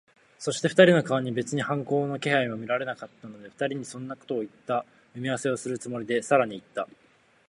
[0.39, 4.83] そして、二人の顔に別に反抗の気配も見られなかったので、二人にそんなことをいった
[5.15, 6.87] 埋合せをするつもりで、さらにいった。